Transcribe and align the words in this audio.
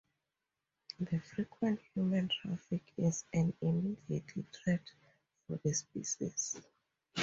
The 0.99 1.19
frequent 1.19 1.79
human 1.93 2.27
traffic 2.29 2.81
is 2.97 3.23
an 3.33 3.53
immediate 3.61 4.45
threat 4.51 4.81
for 5.45 5.59
the 5.63 5.75
species. 5.75 6.59